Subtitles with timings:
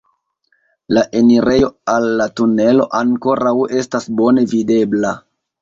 [0.97, 5.17] La enirejo al la tunelo ankoraŭ estas bone videbla.